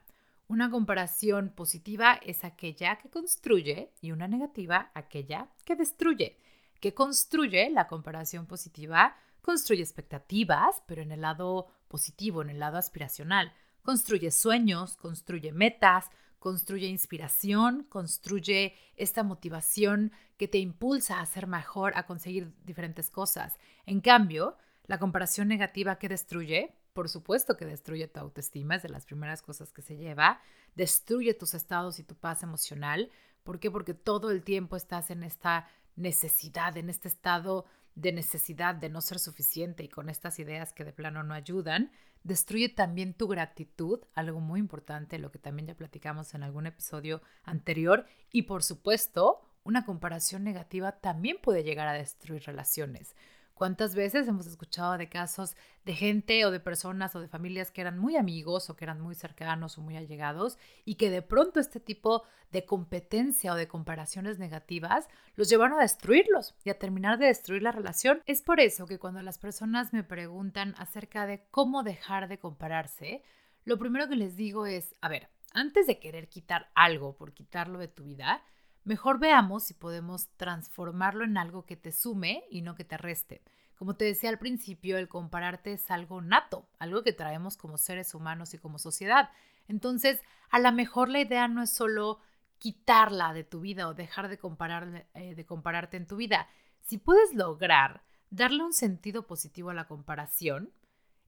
Una 0.51 0.69
comparación 0.69 1.47
positiva 1.47 2.19
es 2.25 2.43
aquella 2.43 2.97
que 2.97 3.09
construye 3.09 3.93
y 4.01 4.11
una 4.11 4.27
negativa 4.27 4.91
aquella 4.93 5.47
que 5.63 5.77
destruye. 5.77 6.37
Que 6.81 6.93
construye 6.93 7.69
la 7.69 7.87
comparación 7.87 8.45
positiva 8.47 9.15
construye 9.41 9.81
expectativas, 9.81 10.83
pero 10.87 11.03
en 11.03 11.13
el 11.13 11.21
lado 11.21 11.67
positivo, 11.87 12.41
en 12.41 12.49
el 12.49 12.59
lado 12.59 12.77
aspiracional. 12.77 13.53
Construye 13.81 14.29
sueños, 14.29 14.97
construye 14.97 15.53
metas, 15.53 16.09
construye 16.37 16.87
inspiración, 16.87 17.85
construye 17.87 18.75
esta 18.97 19.23
motivación 19.23 20.11
que 20.35 20.49
te 20.49 20.57
impulsa 20.57 21.21
a 21.21 21.25
ser 21.27 21.47
mejor, 21.47 21.93
a 21.95 22.05
conseguir 22.05 22.53
diferentes 22.65 23.09
cosas. 23.09 23.57
En 23.85 24.01
cambio, 24.01 24.57
la 24.85 24.99
comparación 24.99 25.47
negativa 25.47 25.97
que 25.97 26.09
destruye 26.09 26.75
por 26.93 27.09
supuesto 27.09 27.57
que 27.57 27.65
destruye 27.65 28.07
tu 28.07 28.19
autoestima, 28.19 28.75
es 28.75 28.83
de 28.83 28.89
las 28.89 29.05
primeras 29.05 29.41
cosas 29.41 29.71
que 29.71 29.81
se 29.81 29.97
lleva, 29.97 30.41
destruye 30.75 31.33
tus 31.33 31.53
estados 31.53 31.99
y 31.99 32.03
tu 32.03 32.15
paz 32.15 32.43
emocional. 32.43 33.09
¿Por 33.43 33.59
qué? 33.59 33.71
Porque 33.71 33.93
todo 33.93 34.31
el 34.31 34.43
tiempo 34.43 34.75
estás 34.75 35.11
en 35.11 35.23
esta 35.23 35.67
necesidad, 35.95 36.77
en 36.77 36.89
este 36.89 37.07
estado 37.07 37.65
de 37.95 38.11
necesidad 38.11 38.75
de 38.75 38.89
no 38.89 39.01
ser 39.01 39.19
suficiente 39.19 39.83
y 39.83 39.89
con 39.89 40.09
estas 40.09 40.39
ideas 40.39 40.73
que 40.73 40.85
de 40.85 40.93
plano 40.93 41.23
no 41.23 41.33
ayudan. 41.33 41.91
Destruye 42.23 42.69
también 42.69 43.13
tu 43.13 43.27
gratitud, 43.27 43.99
algo 44.13 44.39
muy 44.39 44.59
importante, 44.59 45.19
lo 45.19 45.31
que 45.31 45.39
también 45.39 45.67
ya 45.67 45.75
platicamos 45.75 46.33
en 46.33 46.43
algún 46.43 46.67
episodio 46.67 47.21
anterior. 47.43 48.05
Y 48.31 48.43
por 48.43 48.63
supuesto, 48.63 49.41
una 49.63 49.85
comparación 49.85 50.43
negativa 50.43 50.93
también 50.93 51.37
puede 51.41 51.63
llegar 51.63 51.87
a 51.87 51.93
destruir 51.93 52.43
relaciones. 52.43 53.15
¿Cuántas 53.61 53.93
veces 53.93 54.27
hemos 54.27 54.47
escuchado 54.47 54.97
de 54.97 55.07
casos 55.07 55.55
de 55.85 55.93
gente 55.93 56.43
o 56.45 56.49
de 56.49 56.59
personas 56.59 57.15
o 57.15 57.19
de 57.19 57.27
familias 57.27 57.69
que 57.69 57.81
eran 57.81 57.99
muy 57.99 58.17
amigos 58.17 58.71
o 58.71 58.75
que 58.75 58.85
eran 58.85 58.99
muy 58.99 59.13
cercanos 59.13 59.77
o 59.77 59.81
muy 59.83 59.95
allegados 59.97 60.57
y 60.83 60.95
que 60.95 61.11
de 61.11 61.21
pronto 61.21 61.59
este 61.59 61.79
tipo 61.79 62.23
de 62.51 62.65
competencia 62.65 63.53
o 63.53 63.55
de 63.55 63.67
comparaciones 63.67 64.39
negativas 64.39 65.09
los 65.35 65.47
llevaron 65.47 65.77
a 65.77 65.83
destruirlos 65.83 66.55
y 66.63 66.71
a 66.71 66.79
terminar 66.79 67.19
de 67.19 67.27
destruir 67.27 67.61
la 67.61 67.71
relación? 67.71 68.23
Es 68.25 68.41
por 68.41 68.59
eso 68.59 68.87
que 68.87 68.97
cuando 68.97 69.21
las 69.21 69.37
personas 69.37 69.93
me 69.93 70.03
preguntan 70.03 70.73
acerca 70.79 71.27
de 71.27 71.45
cómo 71.51 71.83
dejar 71.83 72.29
de 72.29 72.39
compararse, 72.39 73.21
lo 73.63 73.77
primero 73.77 74.09
que 74.09 74.15
les 74.15 74.35
digo 74.35 74.65
es, 74.65 74.95
a 75.01 75.07
ver, 75.07 75.29
antes 75.53 75.85
de 75.85 75.99
querer 75.99 76.29
quitar 76.29 76.71
algo 76.73 77.15
por 77.15 77.31
quitarlo 77.31 77.77
de 77.77 77.89
tu 77.89 78.05
vida, 78.05 78.41
Mejor 78.83 79.19
veamos 79.19 79.63
si 79.63 79.73
podemos 79.73 80.29
transformarlo 80.37 81.23
en 81.23 81.37
algo 81.37 81.65
que 81.65 81.75
te 81.75 81.91
sume 81.91 82.43
y 82.49 82.61
no 82.61 82.75
que 82.75 82.85
te 82.85 82.97
reste. 82.97 83.41
Como 83.75 83.95
te 83.95 84.05
decía 84.05 84.29
al 84.29 84.39
principio, 84.39 84.97
el 84.97 85.07
compararte 85.07 85.73
es 85.73 85.89
algo 85.89 86.21
nato, 86.21 86.67
algo 86.79 87.03
que 87.03 87.13
traemos 87.13 87.57
como 87.57 87.77
seres 87.77 88.13
humanos 88.13 88.53
y 88.53 88.57
como 88.57 88.77
sociedad. 88.79 89.29
Entonces, 89.67 90.21
a 90.49 90.59
lo 90.59 90.71
mejor 90.71 91.09
la 91.09 91.21
idea 91.21 91.47
no 91.47 91.63
es 91.63 91.71
solo 91.71 92.19
quitarla 92.59 93.33
de 93.33 93.43
tu 93.43 93.61
vida 93.61 93.87
o 93.87 93.93
dejar 93.93 94.29
de, 94.29 95.07
eh, 95.13 95.35
de 95.35 95.45
compararte 95.45 95.97
en 95.97 96.07
tu 96.07 96.15
vida. 96.15 96.47
Si 96.81 96.97
puedes 96.97 97.33
lograr 97.33 98.03
darle 98.31 98.63
un 98.63 98.73
sentido 98.73 99.27
positivo 99.27 99.69
a 99.69 99.75
la 99.75 99.87
comparación. 99.87 100.73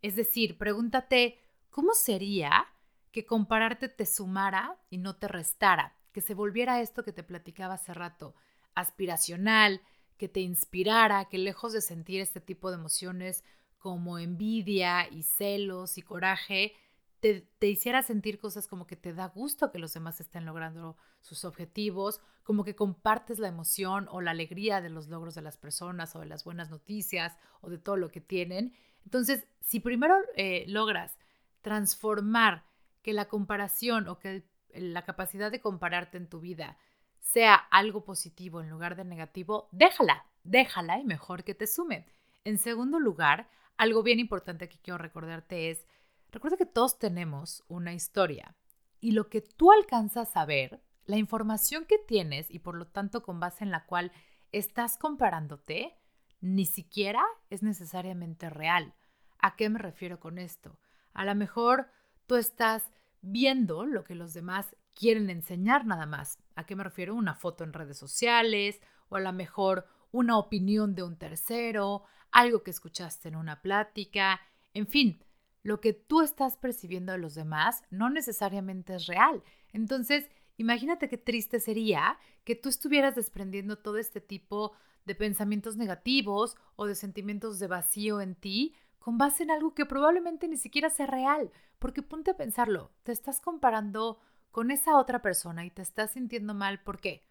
Es 0.01 0.15
decir, 0.15 0.57
pregúntate, 0.57 1.37
¿cómo 1.69 1.93
sería 1.93 2.65
que 3.11 3.25
compararte 3.25 3.89
te 3.89 4.05
sumara 4.05 4.77
y 4.89 4.97
no 4.97 5.15
te 5.17 5.27
restara? 5.27 5.95
Que 6.13 6.21
se 6.21 6.33
volviera 6.33 6.81
esto 6.81 7.03
que 7.03 7.11
te 7.11 7.23
platicaba 7.23 7.73
hace 7.73 7.93
rato, 7.93 8.35
aspiracional, 8.75 9.81
que 10.17 10.29
te 10.29 10.39
inspirara, 10.39 11.25
que 11.25 11.37
lejos 11.37 11.73
de 11.73 11.81
sentir 11.81 12.21
este 12.21 12.39
tipo 12.39 12.69
de 12.69 12.77
emociones 12.77 13.43
como 13.79 14.17
envidia 14.17 15.09
y 15.09 15.23
celos 15.23 15.97
y 15.97 16.01
coraje, 16.01 16.73
te, 17.19 17.69
hiciera 17.69 18.03
sentir 18.03 18.37
cosas 18.37 18.67
como 18.67 18.85
que 18.85 18.97
te 18.97 19.13
da 19.13 19.27
gusto 19.27 19.71
que 19.71 19.79
los 19.79 19.93
demás 19.93 20.19
estén 20.19 20.45
logrando 20.45 20.97
sus 21.21 21.45
objetivos, 21.45 22.19
como 22.43 22.65
que 22.65 22.75
compartes 22.75 23.39
la 23.39 23.47
emoción 23.47 24.07
o 24.11 24.19
la 24.19 24.31
alegría 24.31 24.81
de 24.81 24.89
los 24.89 25.07
logros 25.07 25.33
de 25.33 25.41
las 25.41 25.55
personas 25.55 26.15
o 26.15 26.19
de 26.19 26.25
las 26.25 26.43
buenas 26.43 26.69
noticias 26.69 27.37
o 27.61 27.69
de 27.69 27.77
todo 27.77 27.95
lo 27.95 28.09
que 28.09 28.19
tienen. 28.19 28.73
Entonces, 29.05 29.45
si 29.61 29.79
primero 29.79 30.15
eh, 30.35 30.65
logras 30.67 31.17
transformar 31.61 32.65
que 33.01 33.13
la 33.13 33.29
comparación 33.29 34.09
o 34.09 34.19
que 34.19 34.43
la 34.75 35.03
capacidad 35.03 35.51
de 35.51 35.61
compararte 35.61 36.17
en 36.17 36.27
tu 36.27 36.39
vida 36.39 36.77
sea 37.19 37.55
algo 37.55 38.03
positivo 38.03 38.61
en 38.61 38.69
lugar 38.69 38.95
de 38.95 39.05
negativo, 39.05 39.69
déjala, 39.71 40.25
déjala 40.43 40.99
y 40.99 41.05
mejor 41.05 41.43
que 41.43 41.55
te 41.55 41.67
sume. 41.67 42.05
En 42.43 42.57
segundo 42.57 42.99
lugar, 42.99 43.49
algo 43.77 44.03
bien 44.03 44.19
importante 44.19 44.69
que 44.69 44.79
quiero 44.79 44.97
recordarte 44.97 45.71
es, 45.71 45.87
recuerda 46.31 46.57
que 46.57 46.65
todos 46.65 46.99
tenemos 46.99 47.63
una 47.67 47.93
historia 47.93 48.55
y 48.99 49.11
lo 49.11 49.29
que 49.29 49.41
tú 49.41 49.71
alcanzas 49.71 50.35
a 50.35 50.45
ver, 50.45 50.81
la 51.05 51.17
información 51.17 51.85
que 51.85 51.97
tienes 51.97 52.49
y 52.49 52.59
por 52.59 52.75
lo 52.75 52.87
tanto 52.87 53.23
con 53.23 53.39
base 53.39 53.63
en 53.63 53.71
la 53.71 53.85
cual 53.85 54.11
estás 54.51 54.97
comparándote, 54.97 55.97
ni 56.39 56.65
siquiera 56.65 57.23
es 57.49 57.63
necesariamente 57.63 58.49
real. 58.49 58.93
¿A 59.39 59.55
qué 59.55 59.69
me 59.69 59.79
refiero 59.79 60.19
con 60.19 60.37
esto? 60.37 60.77
A 61.13 61.25
lo 61.25 61.35
mejor 61.35 61.89
tú 62.27 62.35
estás 62.35 62.91
viendo 63.23 63.85
lo 63.85 64.03
que 64.03 64.13
los 64.13 64.33
demás 64.33 64.75
quieren 64.93 65.29
enseñar 65.29 65.87
nada 65.87 66.05
más. 66.05 66.37
¿A 66.55 66.65
qué 66.65 66.75
me 66.75 66.83
refiero? 66.83 67.15
Una 67.15 67.33
foto 67.33 67.63
en 67.63 67.73
redes 67.73 67.97
sociales 67.97 68.79
o 69.09 69.15
a 69.15 69.21
lo 69.21 69.33
mejor 69.33 69.87
una 70.11 70.37
opinión 70.37 70.93
de 70.93 71.01
un 71.01 71.17
tercero, 71.17 72.03
algo 72.31 72.61
que 72.61 72.71
escuchaste 72.71 73.29
en 73.29 73.35
una 73.35 73.61
plática, 73.61 74.41
en 74.73 74.87
fin, 74.87 75.23
lo 75.63 75.79
que 75.79 75.93
tú 75.93 76.21
estás 76.21 76.57
percibiendo 76.57 77.13
de 77.13 77.17
los 77.17 77.33
demás 77.35 77.83
no 77.89 78.09
necesariamente 78.09 78.95
es 78.95 79.07
real. 79.07 79.41
Entonces, 79.71 80.29
imagínate 80.57 81.09
qué 81.09 81.17
triste 81.17 81.59
sería 81.59 82.19
que 82.43 82.55
tú 82.55 82.69
estuvieras 82.69 83.15
desprendiendo 83.15 83.77
todo 83.77 83.97
este 83.97 84.19
tipo 84.19 84.73
de 85.05 85.15
pensamientos 85.15 85.77
negativos 85.77 86.55
o 86.75 86.85
de 86.85 86.95
sentimientos 86.95 87.59
de 87.59 87.67
vacío 87.67 88.21
en 88.21 88.35
ti 88.35 88.75
con 89.03 89.17
base 89.17 89.43
en 89.43 89.51
algo 89.51 89.73
que 89.73 89.85
probablemente 89.85 90.47
ni 90.47 90.55
siquiera 90.55 90.89
sea 90.89 91.07
real. 91.07 91.51
Porque 91.77 92.01
ponte 92.01 92.31
a 92.31 92.37
pensarlo, 92.37 92.89
te 93.03 93.11
estás 93.11 93.41
comparando 93.41 94.17
con 94.49 94.71
esa 94.71 94.97
otra 94.97 95.21
persona 95.21 95.65
y 95.65 95.71
te 95.71 95.81
estás 95.81 96.11
sintiendo 96.11 96.53
mal. 96.53 96.79
¿Por 96.79 97.01
qué? 97.01 97.21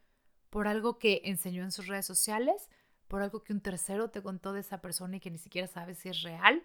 ¿Por 0.50 0.68
algo 0.68 0.98
que 0.98 1.22
enseñó 1.24 1.62
en 1.62 1.72
sus 1.72 1.86
redes 1.86 2.04
sociales? 2.04 2.68
¿Por 3.08 3.22
algo 3.22 3.42
que 3.42 3.54
un 3.54 3.62
tercero 3.62 4.10
te 4.10 4.22
contó 4.22 4.52
de 4.52 4.60
esa 4.60 4.82
persona 4.82 5.16
y 5.16 5.20
que 5.20 5.30
ni 5.30 5.38
siquiera 5.38 5.66
sabes 5.66 5.96
si 5.96 6.10
es 6.10 6.20
real? 6.20 6.62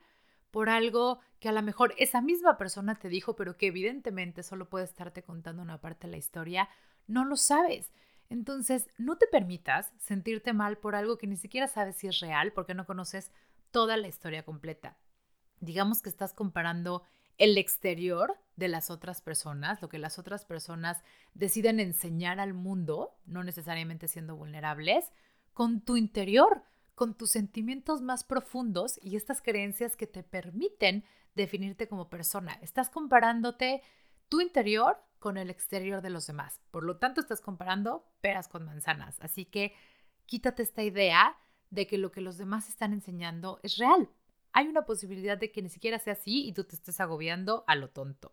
¿Por 0.52 0.68
algo 0.68 1.20
que 1.40 1.48
a 1.48 1.54
lo 1.54 1.62
mejor 1.62 1.94
esa 1.98 2.20
misma 2.20 2.58
persona 2.58 2.96
te 2.96 3.08
dijo, 3.08 3.38
pero 3.38 3.56
que 3.56 3.68
evidentemente 3.68 4.44
solo 4.44 4.68
puede 4.68 4.84
estarte 4.84 5.24
contando 5.24 5.62
una 5.62 5.80
parte 5.80 6.08
de 6.08 6.12
la 6.12 6.18
historia? 6.18 6.68
No 7.08 7.24
lo 7.24 7.38
sabes. 7.38 7.94
Entonces, 8.30 8.90
no 8.98 9.18
te 9.18 9.28
permitas 9.28 9.94
sentirte 10.00 10.52
mal 10.52 10.78
por 10.78 10.96
algo 10.96 11.18
que 11.18 11.28
ni 11.28 11.38
siquiera 11.38 11.68
sabes 11.68 11.96
si 11.96 12.08
es 12.08 12.20
real 12.20 12.52
porque 12.52 12.74
no 12.74 12.86
conoces 12.86 13.32
toda 13.78 13.96
la 13.96 14.08
historia 14.08 14.42
completa. 14.42 14.98
Digamos 15.60 16.02
que 16.02 16.10
estás 16.10 16.34
comparando 16.34 17.04
el 17.38 17.60
exterior 17.60 18.34
de 18.56 18.70
las 18.70 18.90
otras 18.90 19.22
personas, 19.22 19.84
lo 19.84 19.88
que 19.88 20.00
las 20.00 20.18
otras 20.18 20.46
personas 20.46 21.04
deciden 21.36 21.80
enseñar 21.80 22.40
al 22.40 22.56
mundo, 22.56 23.20
no 23.28 23.44
necesariamente 23.44 24.08
siendo 24.08 24.36
vulnerables, 24.36 25.12
con 25.54 25.82
tu 25.82 25.96
interior, 25.96 26.64
con 26.96 27.14
tus 27.14 27.30
sentimientos 27.30 28.02
más 28.02 28.24
profundos 28.24 29.00
y 29.04 29.16
estas 29.16 29.44
creencias 29.44 29.96
que 29.96 30.08
te 30.08 30.24
permiten 30.24 31.04
definirte 31.36 31.88
como 31.88 32.10
persona. 32.10 32.58
Estás 32.64 32.90
comparándote 32.90 33.84
tu 34.28 34.42
interior 34.42 34.98
con 35.20 35.38
el 35.38 35.52
exterior 35.52 36.02
de 36.02 36.10
los 36.10 36.26
demás. 36.26 36.62
Por 36.72 36.84
lo 36.84 36.98
tanto, 36.98 37.22
estás 37.22 37.42
comparando 37.42 38.08
peras 38.22 38.48
con 38.48 38.66
manzanas. 38.66 39.20
Así 39.22 39.46
que 39.46 39.76
quítate 40.26 40.64
esta 40.64 40.82
idea 40.82 41.38
de 41.70 41.88
que 41.88 41.98
lo 41.98 42.12
que 42.12 42.22
los 42.22 42.38
demás 42.38 42.70
están 42.70 42.94
enseñando 42.94 43.60
es 43.64 43.78
real. 43.78 44.10
Hay 44.54 44.68
una 44.68 44.86
posibilidad 44.86 45.38
de 45.38 45.52
que 45.52 45.62
ni 45.62 45.70
siquiera 45.70 46.00
sea 46.00 46.14
así 46.14 46.48
y 46.48 46.54
tú 46.54 46.64
te 46.64 46.76
estés 46.76 47.00
agobiando 47.00 47.64
a 47.68 47.76
lo 47.76 47.90
tonto. 47.90 48.32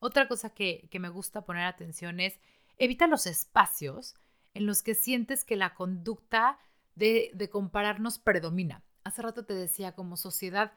Otra 0.00 0.28
cosa 0.28 0.50
que, 0.50 0.88
me 0.98 1.08
gusta 1.08 1.44
poner 1.44 1.64
atención 1.64 2.20
es 2.20 2.38
evita 2.76 3.06
los 3.06 3.26
espacios 3.26 4.14
en 4.54 4.66
los 4.66 4.82
que 4.82 4.94
sientes 4.94 5.44
que 5.44 5.56
la 5.56 5.74
conducta 5.74 6.58
de, 6.94 7.30
de 7.34 7.50
compararnos 7.50 8.18
predomina. 8.18 8.82
Hace 9.04 9.22
rato 9.22 9.44
te 9.44 9.54
decía, 9.54 9.92
como 9.92 10.16
sociedad 10.16 10.72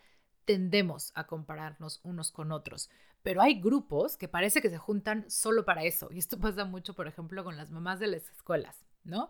tendemos 0.46 1.12
a 1.16 1.28
compararnos 1.28 2.00
unos 2.04 2.32
con 2.32 2.52
otros, 2.52 2.90
pero 3.22 3.42
hay 3.42 3.62
grupos 3.62 4.18
que 4.18 4.28
parece 4.28 4.62
que 4.62 4.70
se 4.70 4.78
juntan 4.78 5.30
solo 5.30 5.66
para 5.66 5.84
eso. 5.84 6.10
Y 6.12 6.18
esto 6.18 6.40
pasa 6.40 6.66
mucho, 6.66 6.96
por 6.96 7.08
ejemplo, 7.08 7.44
con 7.44 7.58
las 7.58 7.70
mamás 7.70 8.00
de 8.00 8.08
las 8.08 8.28
escuelas, 8.30 8.84
¿no? 9.04 9.30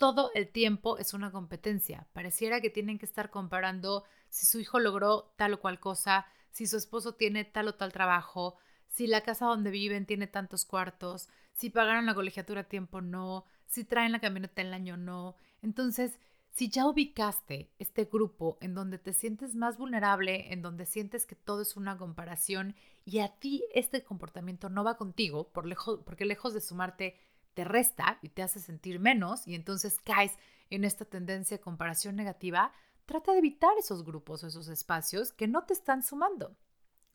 Todo 0.00 0.30
el 0.34 0.48
tiempo 0.48 0.96
es 0.96 1.12
una 1.12 1.30
competencia. 1.30 2.06
Pareciera 2.14 2.62
que 2.62 2.70
tienen 2.70 2.98
que 2.98 3.04
estar 3.04 3.28
comparando 3.28 4.04
si 4.30 4.46
su 4.46 4.58
hijo 4.58 4.80
logró 4.80 5.34
tal 5.36 5.52
o 5.52 5.60
cual 5.60 5.78
cosa, 5.78 6.26
si 6.52 6.66
su 6.66 6.78
esposo 6.78 7.12
tiene 7.16 7.44
tal 7.44 7.68
o 7.68 7.74
tal 7.74 7.92
trabajo, 7.92 8.56
si 8.88 9.06
la 9.06 9.20
casa 9.20 9.44
donde 9.44 9.70
viven 9.70 10.06
tiene 10.06 10.26
tantos 10.26 10.64
cuartos, 10.64 11.28
si 11.52 11.68
pagaron 11.68 12.06
la 12.06 12.14
colegiatura 12.14 12.62
a 12.62 12.64
tiempo 12.64 13.02
no, 13.02 13.44
si 13.66 13.84
traen 13.84 14.12
la 14.12 14.20
camioneta 14.20 14.62
el 14.62 14.72
año 14.72 14.96
no. 14.96 15.36
Entonces, 15.60 16.18
si 16.50 16.70
ya 16.70 16.86
ubicaste 16.86 17.70
este 17.78 18.06
grupo 18.06 18.56
en 18.62 18.74
donde 18.74 18.96
te 18.96 19.12
sientes 19.12 19.54
más 19.54 19.76
vulnerable, 19.76 20.50
en 20.50 20.62
donde 20.62 20.86
sientes 20.86 21.26
que 21.26 21.34
todo 21.34 21.60
es 21.60 21.76
una 21.76 21.98
comparación 21.98 22.74
y 23.04 23.18
a 23.18 23.28
ti 23.28 23.64
este 23.74 24.02
comportamiento 24.02 24.70
no 24.70 24.82
va 24.82 24.96
contigo, 24.96 25.50
por 25.52 25.66
porque 26.06 26.24
lejos 26.24 26.54
de 26.54 26.62
sumarte 26.62 27.18
te 27.54 27.64
resta 27.64 28.18
y 28.22 28.30
te 28.30 28.42
hace 28.42 28.60
sentir 28.60 29.00
menos 29.00 29.46
y 29.46 29.54
entonces 29.54 29.98
caes 30.02 30.32
en 30.70 30.84
esta 30.84 31.04
tendencia 31.04 31.56
de 31.56 31.62
comparación 31.62 32.16
negativa, 32.16 32.72
trata 33.06 33.32
de 33.32 33.38
evitar 33.38 33.72
esos 33.78 34.04
grupos 34.04 34.44
o 34.44 34.46
esos 34.46 34.68
espacios 34.68 35.32
que 35.32 35.48
no 35.48 35.64
te 35.64 35.72
están 35.72 36.02
sumando. 36.02 36.56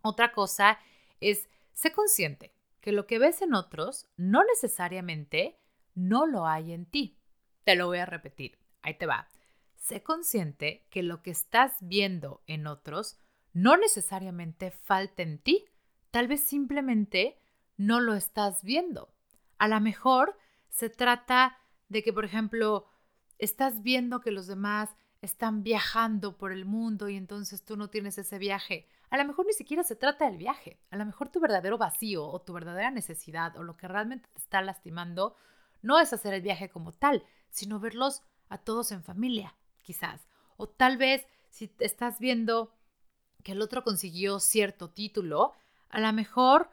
Otra 0.01 0.33
cosa 0.33 0.77
es, 1.19 1.49
sé 1.73 1.91
consciente 1.91 2.53
que 2.81 2.91
lo 2.91 3.07
que 3.07 3.17
ves 3.17 3.41
en 3.41 3.55
otros 3.55 4.07
no 4.17 4.43
necesariamente 4.43 5.57
no 5.95 6.27
lo 6.27 6.45
hay 6.45 6.73
en 6.73 6.85
ti. 6.85 7.17
Te 7.63 7.75
lo 7.75 7.87
voy 7.87 7.99
a 7.99 8.05
repetir, 8.05 8.59
ahí 8.81 8.95
te 8.95 9.05
va. 9.05 9.27
Sé 9.75 10.03
consciente 10.03 10.85
que 10.89 11.01
lo 11.01 11.23
que 11.23 11.31
estás 11.31 11.77
viendo 11.79 12.43
en 12.45 12.67
otros 12.67 13.17
no 13.53 13.77
necesariamente 13.77 14.69
falta 14.69 15.23
en 15.23 15.39
ti. 15.39 15.65
Tal 16.11 16.27
vez 16.27 16.41
simplemente 16.41 17.39
no 17.77 18.01
lo 18.01 18.13
estás 18.13 18.63
viendo. 18.63 19.14
A 19.57 19.67
lo 19.67 19.79
mejor 19.79 20.38
se 20.69 20.89
trata 20.89 21.57
de 21.89 22.03
que, 22.03 22.13
por 22.13 22.25
ejemplo, 22.25 22.88
estás 23.39 23.81
viendo 23.81 24.21
que 24.21 24.31
los 24.31 24.47
demás 24.47 24.95
están 25.21 25.63
viajando 25.63 26.38
por 26.38 26.51
el 26.51 26.65
mundo 26.65 27.09
y 27.09 27.15
entonces 27.15 27.63
tú 27.63 27.77
no 27.77 27.89
tienes 27.89 28.17
ese 28.17 28.38
viaje. 28.38 28.88
A 29.09 29.17
lo 29.17 29.25
mejor 29.25 29.45
ni 29.45 29.53
siquiera 29.53 29.83
se 29.83 29.95
trata 29.95 30.25
del 30.25 30.38
viaje. 30.38 30.79
A 30.91 30.97
lo 30.97 31.05
mejor 31.05 31.29
tu 31.29 31.39
verdadero 31.39 31.77
vacío 31.77 32.25
o 32.25 32.41
tu 32.41 32.53
verdadera 32.53 32.91
necesidad 32.91 33.55
o 33.57 33.63
lo 33.63 33.77
que 33.77 33.88
realmente 33.88 34.29
te 34.33 34.39
está 34.39 34.62
lastimando 34.62 35.35
no 35.81 36.00
es 36.00 36.13
hacer 36.13 36.33
el 36.33 36.41
viaje 36.41 36.69
como 36.69 36.91
tal, 36.91 37.24
sino 37.50 37.79
verlos 37.79 38.24
a 38.50 38.57
todos 38.57 38.91
en 38.91 39.03
familia, 39.03 39.55
quizás. 39.81 40.27
O 40.57 40.67
tal 40.67 40.97
vez 40.97 41.25
si 41.50 41.74
estás 41.79 42.19
viendo 42.19 42.74
que 43.43 43.53
el 43.53 43.62
otro 43.62 43.83
consiguió 43.83 44.39
cierto 44.39 44.89
título, 44.89 45.53
a 45.89 46.00
lo 46.00 46.12
mejor 46.13 46.69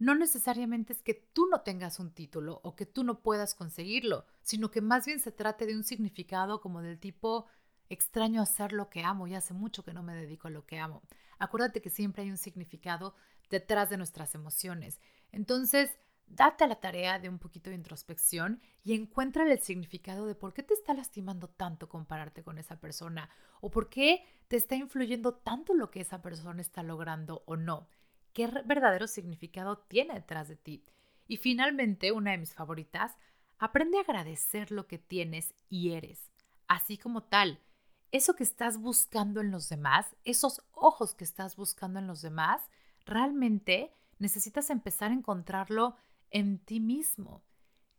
no 0.00 0.14
necesariamente 0.14 0.94
es 0.94 1.02
que 1.02 1.12
tú 1.12 1.46
no 1.46 1.60
tengas 1.60 2.00
un 2.00 2.10
título 2.10 2.60
o 2.64 2.74
que 2.74 2.86
tú 2.86 3.04
no 3.04 3.20
puedas 3.20 3.54
conseguirlo, 3.54 4.24
sino 4.40 4.70
que 4.70 4.80
más 4.80 5.04
bien 5.04 5.20
se 5.20 5.30
trate 5.30 5.66
de 5.66 5.76
un 5.76 5.84
significado 5.84 6.62
como 6.62 6.80
del 6.80 6.98
tipo 6.98 7.46
extraño 7.90 8.40
hacer 8.40 8.72
lo 8.72 8.88
que 8.88 9.04
amo 9.04 9.26
y 9.26 9.34
hace 9.34 9.52
mucho 9.52 9.84
que 9.84 9.92
no 9.92 10.02
me 10.02 10.14
dedico 10.14 10.48
a 10.48 10.50
lo 10.50 10.64
que 10.64 10.78
amo. 10.78 11.02
Acuérdate 11.38 11.82
que 11.82 11.90
siempre 11.90 12.22
hay 12.22 12.30
un 12.30 12.38
significado 12.38 13.14
detrás 13.50 13.90
de 13.90 13.98
nuestras 13.98 14.34
emociones. 14.34 15.00
Entonces, 15.32 15.90
date 16.26 16.64
a 16.64 16.68
la 16.68 16.80
tarea 16.80 17.18
de 17.18 17.28
un 17.28 17.38
poquito 17.38 17.68
de 17.68 17.76
introspección 17.76 18.62
y 18.82 18.94
encuentra 18.94 19.44
el 19.44 19.58
significado 19.58 20.24
de 20.24 20.34
por 20.34 20.54
qué 20.54 20.62
te 20.62 20.72
está 20.72 20.94
lastimando 20.94 21.48
tanto 21.48 21.90
compararte 21.90 22.42
con 22.42 22.56
esa 22.56 22.80
persona 22.80 23.28
o 23.60 23.70
por 23.70 23.90
qué 23.90 24.24
te 24.48 24.56
está 24.56 24.76
influyendo 24.76 25.34
tanto 25.34 25.74
lo 25.74 25.90
que 25.90 26.00
esa 26.00 26.22
persona 26.22 26.62
está 26.62 26.82
logrando 26.82 27.42
o 27.44 27.56
no 27.56 27.86
qué 28.32 28.46
verdadero 28.64 29.06
significado 29.06 29.78
tiene 29.78 30.14
detrás 30.14 30.48
de 30.48 30.56
ti. 30.56 30.84
Y 31.26 31.36
finalmente, 31.36 32.12
una 32.12 32.32
de 32.32 32.38
mis 32.38 32.54
favoritas, 32.54 33.16
aprende 33.58 33.98
a 33.98 34.02
agradecer 34.02 34.70
lo 34.70 34.86
que 34.86 34.98
tienes 34.98 35.54
y 35.68 35.92
eres, 35.92 36.32
así 36.66 36.98
como 36.98 37.22
tal. 37.24 37.60
eso 38.12 38.34
que 38.34 38.42
estás 38.42 38.78
buscando 38.78 39.40
en 39.40 39.50
los 39.50 39.68
demás, 39.68 40.16
esos 40.24 40.62
ojos 40.72 41.14
que 41.14 41.24
estás 41.24 41.56
buscando 41.56 41.98
en 41.98 42.06
los 42.06 42.22
demás, 42.22 42.60
realmente 43.04 43.94
necesitas 44.18 44.70
empezar 44.70 45.10
a 45.10 45.14
encontrarlo 45.14 45.96
en 46.30 46.58
ti 46.58 46.80
mismo. 46.80 47.44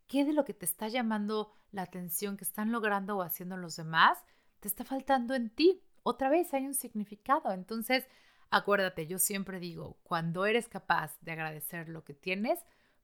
¿Qué 0.08 0.26
de 0.26 0.34
lo 0.34 0.44
que 0.44 0.54
te 0.54 0.66
está 0.66 0.90
llamando 0.90 1.54
la 1.72 1.84
atención 1.84 2.36
que 2.36 2.44
están 2.44 2.72
logrando 2.72 3.18
o 3.18 3.22
haciendo 3.22 3.56
los 3.56 3.76
demás 3.78 4.18
te 4.60 4.68
está 4.68 4.84
faltando 4.84 5.34
en 5.34 5.50
ti? 5.50 5.82
Otra 6.04 6.30
vez 6.30 6.54
hay 6.54 6.66
un 6.66 6.74
significado. 6.74 7.52
Entonces, 7.54 8.06
acuérdate, 8.52 9.08
yo 9.08 9.18
siempre 9.18 9.60
digo, 9.60 9.98
cuando 10.04 10.46
eres 10.46 10.68
capaz 10.68 11.18
de 11.22 11.32
agradecer 11.32 11.90
lo 11.90 12.04
que 12.04 12.14
tienes, 12.14 12.60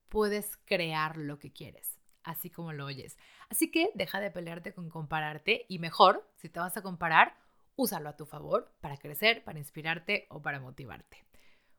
puedes 0.10 0.58
crear 0.66 1.18
lo 1.18 1.40
que 1.40 1.52
quieres, 1.52 2.00
así 2.24 2.50
como 2.50 2.74
lo 2.74 2.86
oyes. 2.86 3.18
Así 3.50 3.72
que 3.72 3.90
deja 3.96 4.20
de 4.20 4.30
pelearte 4.30 4.74
con 4.74 4.90
compararte 4.90 5.66
y 5.68 5.80
mejor, 5.80 6.30
si 6.36 6.50
te 6.50 6.60
vas 6.60 6.78
a 6.78 6.82
comparar, 6.82 7.36
úsalo 7.76 8.10
a 8.10 8.18
tu 8.18 8.26
favor 8.26 8.72
para 8.82 8.98
crecer, 8.98 9.44
para 9.44 9.60
inspirarte 9.60 10.28
o 10.30 10.42
para 10.42 10.60
motivarte. 10.60 11.26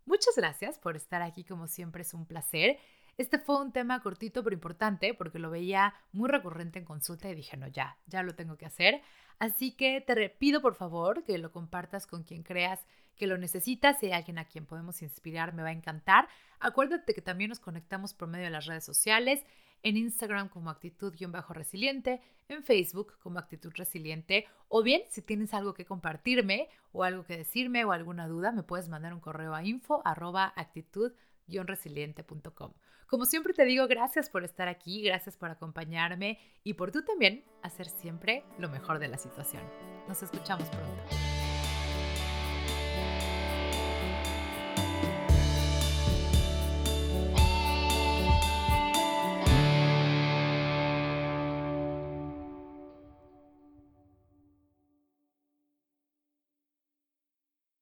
Muchas 0.07 0.35
gracias 0.37 0.79
por 0.79 0.97
estar 0.97 1.21
aquí, 1.21 1.45
como 1.45 1.67
siempre 1.67 2.03
es 2.03 2.15
un 2.15 2.25
placer. 2.25 2.79
Este 3.19 3.39
fue 3.39 3.61
un 3.61 3.73
tema 3.73 4.01
cortito 4.01 4.43
pero 4.43 4.55
importante 4.55 5.13
porque 5.13 5.39
lo 5.39 5.51
veía 5.51 5.93
muy 6.13 6.31
recurrente 6.31 6.79
en 6.79 6.85
consulta 6.87 7.29
y 7.29 7.35
dije, 7.35 7.57
no, 7.57 7.67
ya, 7.67 7.99
ya 8.07 8.23
lo 8.23 8.35
tengo 8.35 8.57
que 8.57 8.65
hacer. 8.65 9.03
Así 9.39 9.73
que 9.73 10.01
te 10.01 10.31
pido 10.31 10.63
por 10.63 10.77
favor 10.77 11.25
que 11.25 11.37
lo 11.37 11.53
compartas 11.53 12.07
con 12.07 12.23
quien 12.23 12.43
creas 12.43 12.87
que 13.19 13.27
lo 13.27 13.37
necesitas. 13.37 13.99
Si 13.99 14.07
hay 14.07 14.13
alguien 14.13 14.39
a 14.39 14.47
quien 14.47 14.65
podemos 14.65 15.03
inspirar, 15.03 15.53
me 15.53 15.63
va 15.63 15.69
a 15.69 15.73
encantar. 15.73 16.27
Acuérdate 16.61 17.13
que 17.15 17.21
también 17.21 17.51
nos 17.51 17.61
conectamos 17.61 18.15
por 18.15 18.29
medio 18.29 18.47
de 18.47 18.51
las 18.51 18.65
redes 18.67 18.85
sociales. 18.85 19.45
En 19.83 19.97
Instagram 19.97 20.49
como 20.49 20.71
actitud-resiliente, 20.71 22.21
en 22.49 22.65
Facebook 22.65 23.17
como 23.21 23.39
actitud 23.39 23.71
resiliente, 23.77 24.49
o 24.69 24.83
bien 24.83 25.03
si 25.09 25.23
tienes 25.23 25.55
algo 25.55 25.73
que 25.75 25.85
compartirme 25.85 26.69
o 26.91 27.05
algo 27.05 27.23
que 27.25 27.37
decirme 27.37 27.85
o 27.85 27.93
alguna 27.93 28.27
duda, 28.27 28.51
me 28.51 28.65
puedes 28.65 28.89
mandar 28.89 29.15
un 29.15 29.21
correo 29.21 29.55
a 29.55 29.63
info 29.63 30.03
actitud-resiliente.com. 30.05 32.73
Como 33.07 33.25
siempre 33.25 33.55
te 33.55 33.65
digo, 33.65 33.87
gracias 33.87 34.29
por 34.29 34.43
estar 34.45 34.67
aquí, 34.69 35.03
gracias 35.03 35.37
por 35.37 35.51
acompañarme 35.51 36.39
y 36.63 36.75
por 36.75 36.93
tú 36.93 37.03
también 37.03 37.43
hacer 37.63 37.89
siempre 37.89 38.45
lo 38.59 38.69
mejor 38.69 38.99
de 38.99 39.09
la 39.09 39.17
situación. 39.17 39.63
Nos 40.09 40.23
escuchamos 40.23 40.69
pronto. 40.69 41.27